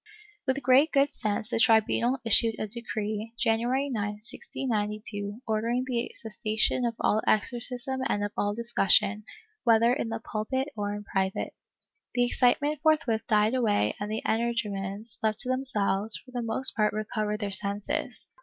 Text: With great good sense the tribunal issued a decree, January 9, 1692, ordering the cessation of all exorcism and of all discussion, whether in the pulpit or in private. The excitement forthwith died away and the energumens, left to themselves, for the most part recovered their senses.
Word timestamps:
With 0.47 0.63
great 0.63 0.91
good 0.91 1.13
sense 1.13 1.47
the 1.47 1.59
tribunal 1.59 2.17
issued 2.25 2.55
a 2.57 2.65
decree, 2.65 3.33
January 3.37 3.87
9, 3.87 4.01
1692, 4.23 5.43
ordering 5.47 5.83
the 5.85 6.11
cessation 6.15 6.85
of 6.85 6.95
all 6.99 7.21
exorcism 7.27 7.99
and 8.07 8.23
of 8.23 8.31
all 8.35 8.55
discussion, 8.55 9.25
whether 9.63 9.93
in 9.93 10.09
the 10.09 10.19
pulpit 10.19 10.69
or 10.75 10.91
in 10.95 11.03
private. 11.03 11.53
The 12.15 12.25
excitement 12.25 12.79
forthwith 12.81 13.27
died 13.27 13.53
away 13.53 13.93
and 13.99 14.09
the 14.11 14.23
energumens, 14.25 15.19
left 15.21 15.41
to 15.41 15.49
themselves, 15.49 16.17
for 16.17 16.31
the 16.31 16.41
most 16.41 16.75
part 16.75 16.93
recovered 16.93 17.39
their 17.39 17.51
senses. 17.51 18.29